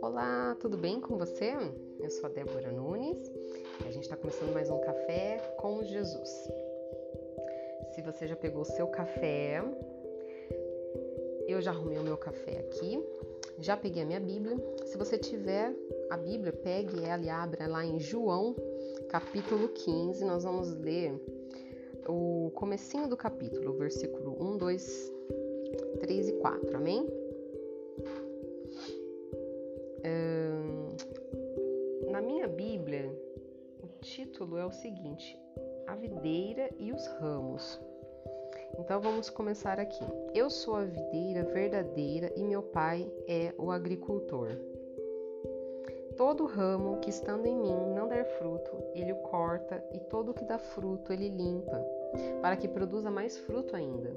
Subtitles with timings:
[0.00, 1.52] Olá, tudo bem com você?
[1.98, 3.28] Eu sou a Débora Nunes
[3.84, 6.48] e a gente está começando mais um Café com Jesus.
[7.92, 9.64] Se você já pegou o seu café,
[11.48, 13.04] eu já arrumei o meu café aqui,
[13.58, 14.56] já peguei a minha Bíblia.
[14.84, 15.74] Se você tiver
[16.08, 18.54] a Bíblia, pegue ela e abra lá em João,
[19.08, 20.24] capítulo 15.
[20.24, 21.20] Nós vamos ler
[22.08, 25.12] o comecinho do capítulo, versículo 1, 2,
[26.00, 26.76] 3 e 4.
[26.76, 27.06] Amém?
[32.16, 33.12] na minha Bíblia,
[33.82, 35.38] o título é o seguinte:
[35.86, 37.78] A videira e os ramos.
[38.78, 40.04] Então vamos começar aqui.
[40.32, 44.48] Eu sou a videira verdadeira e meu pai é o agricultor.
[46.16, 50.44] Todo ramo que estando em mim não der fruto, ele o corta, e todo que
[50.44, 51.84] dá fruto ele limpa,
[52.40, 54.12] para que produza mais fruto ainda.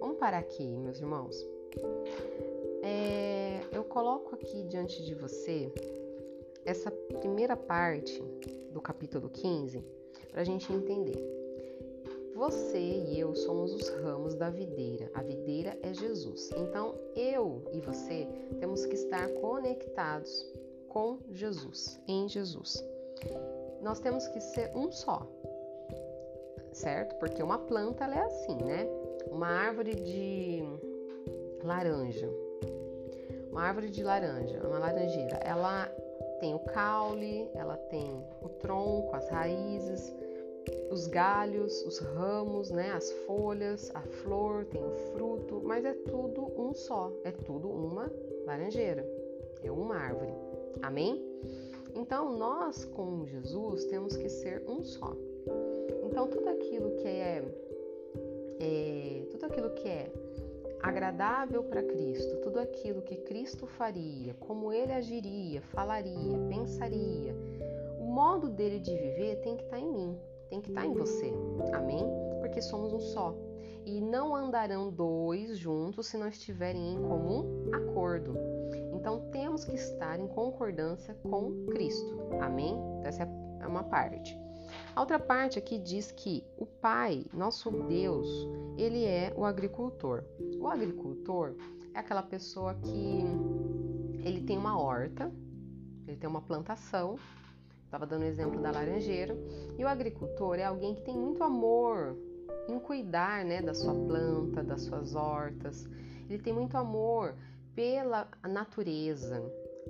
[0.00, 1.46] Vamos parar aqui, meus irmãos.
[2.82, 5.72] É, eu coloco aqui diante de você
[6.64, 8.22] essa primeira parte
[8.72, 9.84] do capítulo 15
[10.30, 11.36] para a gente entender.
[12.34, 15.10] Você e eu somos os ramos da videira.
[15.14, 16.50] A videira é Jesus.
[16.54, 18.28] Então, eu e você
[18.60, 20.46] temos que estar conectados
[20.88, 22.84] com Jesus, em Jesus.
[23.80, 25.26] Nós temos que ser um só,
[26.76, 27.16] certo?
[27.16, 28.86] Porque uma planta ela é assim, né?
[29.30, 30.62] Uma árvore de
[31.64, 32.30] laranja,
[33.50, 35.86] uma árvore de laranja, uma laranjeira, ela
[36.38, 40.14] tem o caule, ela tem o tronco, as raízes,
[40.90, 46.52] os galhos, os ramos, né, as folhas, a flor, tem o fruto, mas é tudo
[46.60, 48.12] um só, é tudo uma
[48.44, 49.04] laranjeira,
[49.62, 50.34] é uma árvore.
[50.82, 51.24] Amém?
[51.94, 55.16] Então nós com Jesus temos que ser um só.
[56.16, 57.44] Então tudo aquilo que é,
[58.58, 60.10] é tudo aquilo que é
[60.82, 67.36] agradável para Cristo, tudo aquilo que Cristo faria, como ele agiria, falaria, pensaria,
[68.00, 70.18] o modo dele de viver tem que estar tá em mim
[70.48, 71.30] tem que estar tá em você.
[71.74, 72.06] Amém?
[72.40, 73.34] Porque somos um só.
[73.84, 78.38] E não andarão dois juntos se não estiverem em comum acordo.
[78.94, 82.16] Então temos que estar em concordância com Cristo.
[82.40, 82.74] Amém?
[83.04, 83.24] Essa
[83.60, 84.45] é uma parte.
[84.96, 88.26] A outra parte aqui diz que o Pai, nosso Deus,
[88.76, 90.24] ele é o agricultor.
[90.58, 91.54] O agricultor
[91.94, 93.22] é aquela pessoa que
[94.24, 95.30] ele tem uma horta,
[96.08, 97.18] ele tem uma plantação
[97.86, 99.34] Estava dando o exemplo da laranjeira.
[99.78, 102.16] E o agricultor é alguém que tem muito amor
[102.68, 105.88] em cuidar né, da sua planta, das suas hortas.
[106.28, 107.34] Ele tem muito amor
[107.74, 109.40] pela natureza,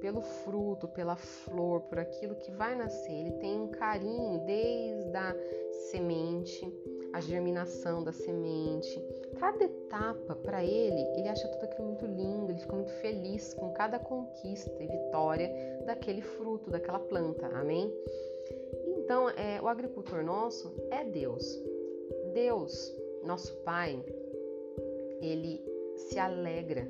[0.00, 3.12] pelo fruto, pela flor, por aquilo que vai nascer.
[3.12, 5.36] Ele tem um carinho desde a
[5.90, 6.72] semente,
[7.12, 9.00] a germinação da semente.
[9.38, 13.72] Cada etapa para ele, ele acha tudo aquilo muito lindo, ele fica muito feliz com
[13.72, 15.50] cada conquista e vitória
[15.86, 17.46] daquele fruto, daquela planta.
[17.48, 17.92] Amém?
[18.98, 21.60] Então, é, o agricultor nosso é Deus.
[22.32, 22.94] Deus,
[23.24, 24.02] nosso Pai,
[25.20, 25.60] ele
[25.96, 26.88] se alegra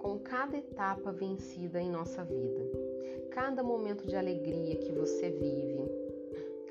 [0.00, 2.64] com cada etapa vencida em nossa vida.
[3.30, 5.78] Cada momento de alegria que você vive,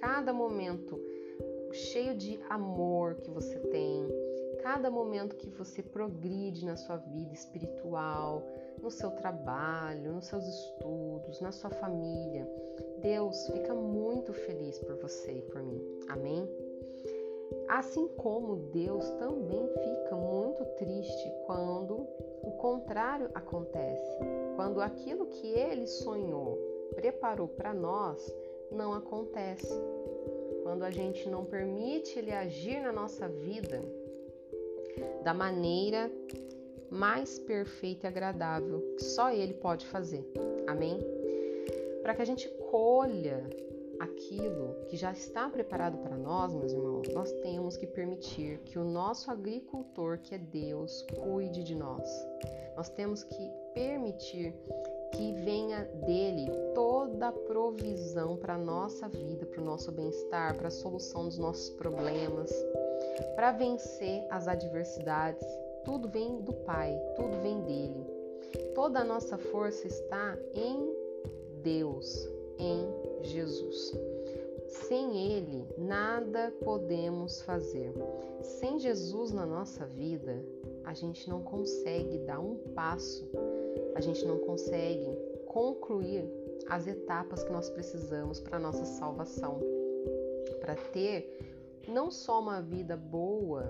[0.02, 1.00] cada momento
[1.72, 4.08] cheio de amor que você tem,
[4.64, 8.44] cada momento que você progride na sua vida espiritual,
[8.82, 12.50] no seu trabalho, nos seus estudos, na sua família.
[13.00, 15.82] Deus fica muito feliz por você e por mim.
[16.10, 16.50] Amém?
[17.68, 22.08] Assim como Deus também fica muito triste quando
[22.42, 24.18] o contrário acontece,
[24.56, 26.58] quando aquilo que ele sonhou,
[26.96, 28.36] preparou para nós,
[28.72, 29.80] não acontece.
[30.64, 33.82] Quando a gente não permite ele agir na nossa vida
[35.24, 36.12] da maneira
[36.90, 40.26] mais perfeita e agradável que só Ele pode fazer.
[40.68, 41.00] Amém?
[42.02, 43.44] Para que a gente colha
[44.00, 48.84] aquilo que já está preparado para nós, meus irmãos, nós temos que permitir que o
[48.84, 52.08] nosso agricultor, que é Deus, cuide de nós.
[52.76, 54.56] Nós temos que permitir
[55.14, 60.68] que venha dele toda a provisão para a nossa vida, para o nosso bem-estar, para
[60.68, 62.52] a solução dos nossos problemas,
[63.36, 65.46] para vencer as adversidades
[65.84, 68.06] tudo vem do Pai, tudo vem dele.
[68.76, 70.96] Toda a nossa força está em
[71.64, 72.88] Deus, em
[73.22, 73.94] Jesus.
[74.68, 77.94] Sem Ele, nada podemos fazer.
[78.42, 80.44] Sem Jesus na nossa vida,
[80.84, 83.28] a gente não consegue dar um passo,
[83.96, 85.18] a gente não consegue
[85.48, 86.26] concluir
[86.68, 89.60] as etapas que nós precisamos para a nossa salvação,
[90.60, 91.38] para ter
[91.88, 93.64] não só uma vida boa,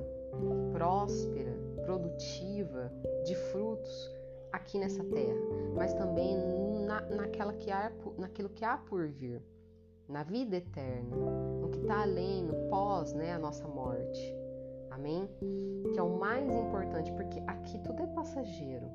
[0.73, 2.91] próspera, produtiva,
[3.25, 4.18] de frutos
[4.51, 5.39] aqui nessa terra,
[5.75, 6.37] mas também
[6.85, 9.41] na, naquela que há, naquilo que há por vir,
[10.07, 11.15] na vida eterna,
[11.61, 14.35] no que está além, no pós, né, a nossa morte.
[14.89, 15.29] Amém?
[15.93, 18.89] Que é o mais importante, porque aqui tudo é passageiro.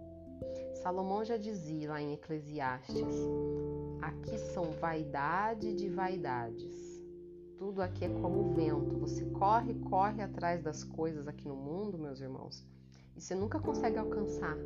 [0.74, 3.16] Salomão já dizia lá em Eclesiastes:
[4.02, 7.02] aqui são vaidade de vaidades.
[7.56, 8.98] Tudo aqui é como o vento.
[8.98, 12.66] Você corre, corre atrás das coisas aqui no mundo, meus irmãos,
[13.16, 14.56] e você nunca consegue alcançar,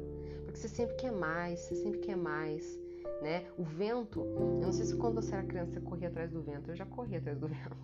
[0.45, 2.79] porque você sempre quer mais, você sempre quer mais,
[3.23, 3.47] né?
[3.59, 6.71] O vento, eu não sei se quando você era criança você corria atrás do vento,
[6.71, 7.77] eu já corri atrás do vento.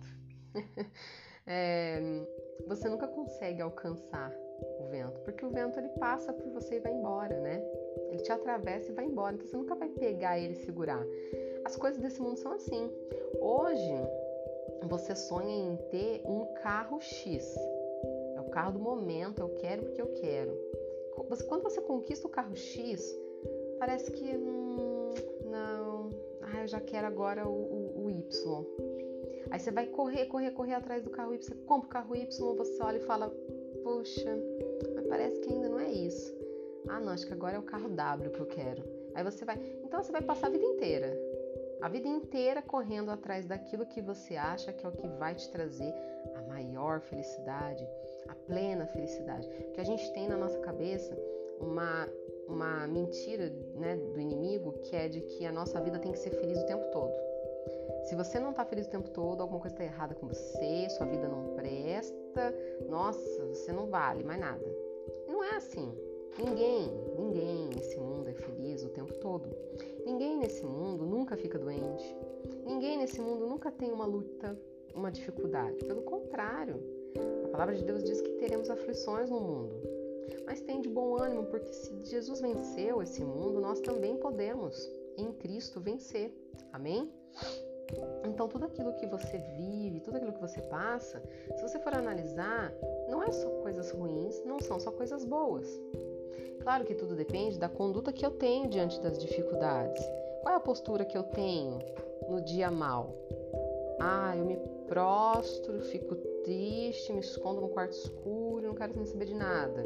[1.45, 2.25] é,
[2.67, 4.31] você nunca consegue alcançar
[4.79, 7.61] o vento, porque o vento ele passa por você e vai embora, né?
[8.09, 11.03] Ele te atravessa e vai embora, então você nunca vai pegar ele e segurar.
[11.65, 12.89] As coisas desse mundo são assim.
[13.39, 13.93] Hoje,
[14.83, 17.55] você sonha em ter um carro X.
[18.55, 20.57] Carro do momento, eu quero porque eu quero.
[21.49, 23.13] Quando você conquista o carro X,
[23.77, 25.13] parece que hum,
[25.51, 26.09] não,
[26.41, 28.65] ah, eu já quero agora o, o, o, Y.
[29.51, 32.55] Aí você vai correr, correr, correr atrás do carro Y, você compra o carro Y,
[32.55, 33.29] você olha e fala,
[33.83, 34.39] poxa,
[34.95, 36.33] mas parece que ainda não é isso.
[36.87, 38.85] Ah, não, acho que agora é o carro W que eu quero.
[39.15, 41.13] Aí você vai, então você vai passar a vida inteira
[41.81, 45.49] a vida inteira correndo atrás daquilo que você acha que é o que vai te
[45.51, 45.93] trazer
[46.35, 47.87] a maior felicidade,
[48.27, 49.47] a plena felicidade.
[49.47, 51.17] Porque a gente tem na nossa cabeça
[51.59, 52.07] uma,
[52.47, 56.31] uma mentira né, do inimigo que é de que a nossa vida tem que ser
[56.31, 57.13] feliz o tempo todo.
[58.05, 61.07] Se você não está feliz o tempo todo, alguma coisa está errada com você, sua
[61.07, 62.53] vida não presta,
[62.87, 64.65] nossa, você não vale mais nada.
[65.27, 65.91] Não é assim.
[66.37, 69.49] Ninguém, ninguém nesse mundo é feliz o tempo todo.
[70.05, 72.15] Ninguém nesse mundo nunca fica doente.
[72.65, 74.55] Ninguém nesse mundo nunca tem uma luta,
[74.95, 75.83] uma dificuldade.
[75.85, 76.81] Pelo contrário,
[77.45, 79.75] a palavra de Deus diz que teremos aflições no mundo.
[80.45, 85.31] Mas tem de bom ânimo, porque se Jesus venceu esse mundo, nós também podemos, em
[85.33, 86.33] Cristo, vencer.
[86.71, 87.11] Amém?
[88.23, 91.21] Então, tudo aquilo que você vive, tudo aquilo que você passa,
[91.55, 92.73] se você for analisar,
[93.09, 95.67] não é só coisas ruins, não são só coisas boas.
[96.61, 100.03] Claro que tudo depende da conduta que eu tenho diante das dificuldades.
[100.41, 101.79] Qual é a postura que eu tenho
[102.27, 103.15] no dia mal?
[103.99, 104.57] Ah, eu me
[104.87, 109.83] prostro, fico triste, me escondo no quarto escuro, não quero nem saber de nada.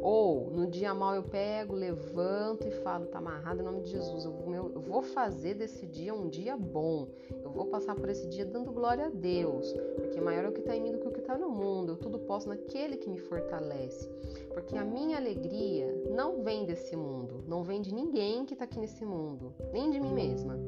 [0.00, 4.24] Ou no dia mal eu pego, levanto e falo, tá amarrado em nome de Jesus.
[4.24, 7.08] Eu vou, eu vou fazer desse dia um dia bom.
[7.42, 10.60] Eu vou passar por esse dia dando glória a Deus, porque maior é o que
[10.60, 11.92] está em mim do que o que está no mundo.
[11.92, 14.08] Eu tudo posso naquele que me fortalece.
[14.52, 18.78] Porque a minha alegria não vem desse mundo, não vem de ninguém que está aqui
[18.78, 20.58] nesse mundo, nem de mim mesma.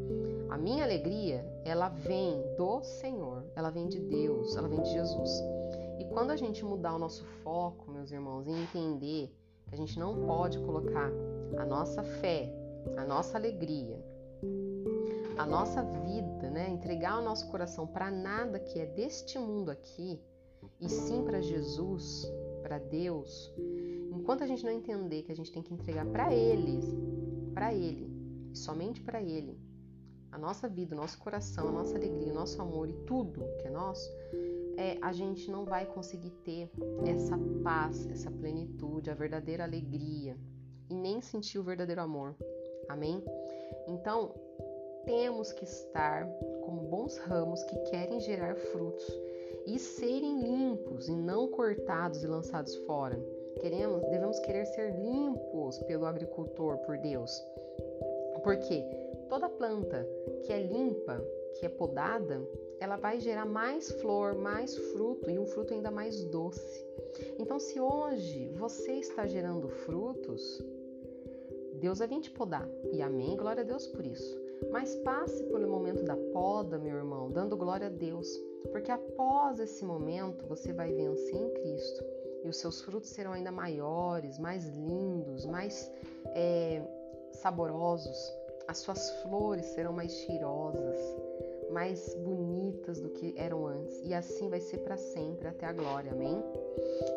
[0.56, 5.30] A minha alegria, ela vem do Senhor, ela vem de Deus, ela vem de Jesus.
[5.98, 9.36] E quando a gente mudar o nosso foco, meus irmãos, e entender
[9.68, 11.12] que a gente não pode colocar
[11.58, 12.50] a nossa fé,
[12.96, 14.02] a nossa alegria,
[15.36, 20.18] a nossa vida, né, entregar o nosso coração para nada que é deste mundo aqui,
[20.80, 22.32] e sim para Jesus,
[22.62, 23.52] para Deus,
[24.10, 26.80] enquanto a gente não entender que a gente tem que entregar para Ele,
[27.52, 28.10] para Ele,
[28.54, 29.65] somente para Ele,
[30.30, 33.66] a nossa vida, o nosso coração, a nossa alegria, o nosso amor e tudo que
[33.66, 34.10] é nosso,
[34.76, 36.70] é, a gente não vai conseguir ter
[37.06, 40.36] essa paz, essa plenitude, a verdadeira alegria
[40.90, 42.34] e nem sentir o verdadeiro amor.
[42.88, 43.22] Amém?
[43.88, 44.34] Então,
[45.04, 46.26] temos que estar
[46.64, 49.06] como bons ramos que querem gerar frutos
[49.66, 53.18] e serem limpos e não cortados e lançados fora.
[53.60, 57.42] Queremos, devemos querer ser limpos pelo agricultor, por Deus.
[58.42, 58.84] Porque
[59.28, 60.06] toda planta
[60.44, 61.22] que é limpa,
[61.54, 62.40] que é podada,
[62.78, 66.84] ela vai gerar mais flor, mais fruto e um fruto ainda mais doce.
[67.38, 70.62] Então, se hoje você está gerando frutos,
[71.74, 72.68] Deus vai vir te podar.
[72.92, 74.38] E amém, glória a Deus por isso.
[74.70, 78.28] Mas passe pelo momento da poda, meu irmão, dando glória a Deus,
[78.72, 82.04] porque após esse momento você vai vencer em Cristo
[82.44, 85.92] e os seus frutos serão ainda maiores, mais lindos, mais
[86.34, 86.82] é,
[87.32, 88.16] saborosos.
[88.68, 90.98] As suas flores serão mais cheirosas
[91.70, 96.12] mais bonitas do que eram antes, e assim vai ser para sempre até a glória.
[96.12, 96.42] Amém?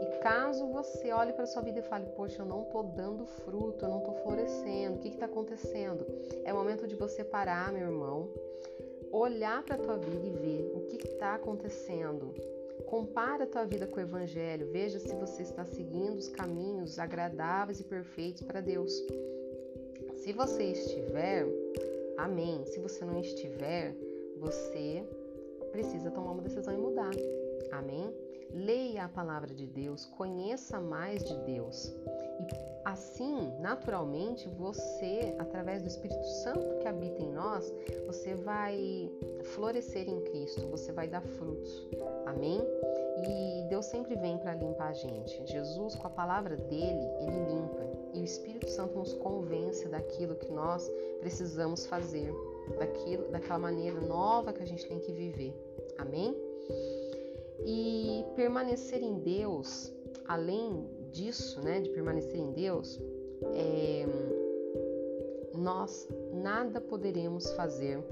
[0.02, 3.86] E caso você olhe para sua vida e fale: "Poxa, eu não estou dando fruto,
[3.86, 4.96] eu não estou florescendo.
[4.96, 6.06] O que está acontecendo?"
[6.44, 8.30] É o momento de você parar, meu irmão,
[9.12, 12.34] olhar para a tua vida e ver o que está acontecendo.
[12.86, 17.80] Compare a tua vida com o Evangelho, veja se você está seguindo os caminhos agradáveis
[17.80, 18.92] e perfeitos para Deus.
[20.30, 21.44] Se você estiver,
[22.16, 22.64] amém.
[22.64, 23.96] Se você não estiver,
[24.38, 25.04] você
[25.72, 27.10] precisa tomar uma decisão e mudar.
[27.72, 28.14] Amém?
[28.52, 31.86] Leia a palavra de Deus, conheça mais de Deus.
[32.40, 37.72] E assim, naturalmente, você, através do Espírito Santo que habita em nós,
[38.08, 39.12] você vai
[39.54, 41.88] florescer em Cristo, você vai dar frutos.
[42.26, 42.62] Amém?
[43.22, 45.46] E Deus sempre vem para limpar a gente.
[45.46, 47.90] Jesus, com a palavra dele, ele limpa.
[48.14, 50.90] E o Espírito Santo nos convence daquilo que nós
[51.20, 52.34] precisamos fazer,
[52.78, 55.54] daquilo, daquela maneira nova que a gente tem que viver.
[55.98, 56.36] Amém?
[57.66, 59.94] E permanecer em Deus,
[60.26, 63.00] além disso, né, de permanecer em Deus,
[63.54, 64.06] é,
[65.54, 68.04] nós nada poderemos fazer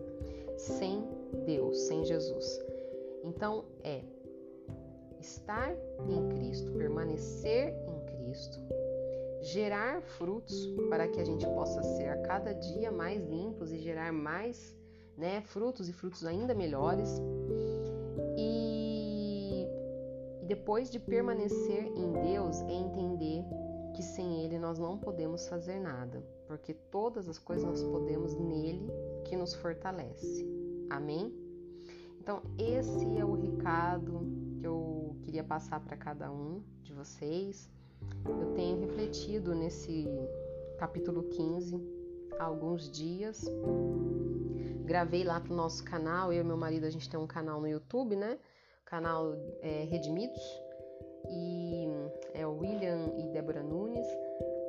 [0.57, 1.03] sem
[1.45, 2.59] Deus, sem Jesus.
[3.23, 4.01] Então é
[5.19, 5.75] estar
[6.07, 8.59] em Cristo, permanecer em Cristo,
[9.41, 14.11] gerar frutos para que a gente possa ser a cada dia mais limpos e gerar
[14.11, 14.75] mais
[15.17, 17.09] né, frutos e frutos ainda melhores.
[20.47, 23.43] Depois de permanecer em Deus, é entender
[23.93, 28.89] que sem Ele nós não podemos fazer nada, porque todas as coisas nós podemos nele
[29.25, 30.47] que nos fortalece.
[30.89, 31.33] Amém?
[32.21, 34.25] Então, esse é o recado
[34.57, 37.69] que eu queria passar para cada um de vocês.
[38.25, 40.07] Eu tenho refletido nesse
[40.77, 41.81] capítulo 15
[42.39, 43.45] há alguns dias.
[44.85, 47.67] Gravei lá pro nosso canal, eu e meu marido, a gente tem um canal no
[47.67, 48.39] YouTube, né?
[48.87, 50.41] Canal é, Redimidos,
[51.29, 51.87] e
[52.33, 54.07] é o William e Débora Nunes.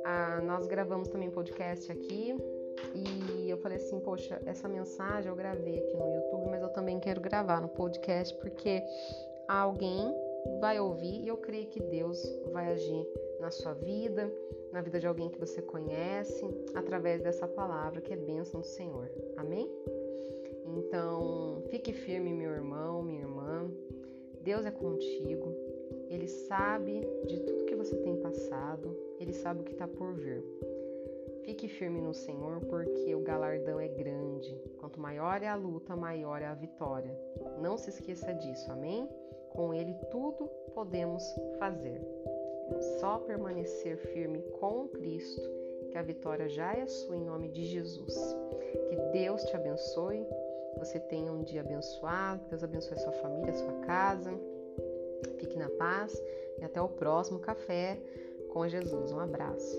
[0.05, 2.35] Ah, nós gravamos também podcast aqui
[2.93, 6.99] e eu falei assim, poxa, essa mensagem eu gravei aqui no YouTube, mas eu também
[6.99, 8.83] quero gravar no podcast porque
[9.47, 10.13] alguém
[10.59, 12.21] vai ouvir e eu creio que Deus
[12.51, 13.07] vai agir
[13.39, 14.31] na sua vida,
[14.71, 16.45] na vida de alguém que você conhece,
[16.75, 19.09] através dessa palavra que é bênção do Senhor.
[19.37, 19.69] Amém?
[20.65, 23.71] Então, fique firme, meu irmão, minha irmã.
[24.49, 25.55] Deus é contigo.
[26.09, 28.97] Ele sabe de tudo que você tem passado.
[29.19, 30.43] Ele sabe o que está por vir.
[31.43, 34.59] Fique firme no Senhor, porque o galardão é grande.
[34.79, 37.15] Quanto maior é a luta, maior é a vitória.
[37.61, 39.07] Não se esqueça disso, amém?
[39.51, 41.23] Com Ele tudo podemos
[41.59, 42.01] fazer.
[42.99, 45.47] Só permanecer firme com Cristo,
[45.91, 48.15] que a vitória já é sua em nome de Jesus.
[48.89, 50.25] Que Deus te abençoe,
[50.79, 54.31] você tenha um dia abençoado, Deus abençoe a sua família, a sua casa.
[55.37, 56.19] Fique na paz
[56.57, 57.99] e até o próximo café
[58.49, 59.11] com Jesus.
[59.11, 59.77] Um abraço.